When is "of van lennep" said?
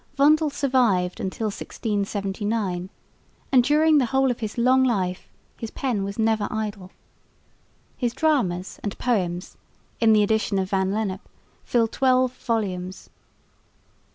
10.57-11.21